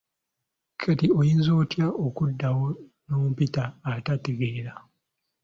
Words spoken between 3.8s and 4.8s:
atategeera?